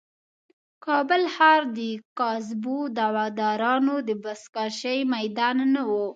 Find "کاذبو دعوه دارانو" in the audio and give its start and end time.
2.19-3.95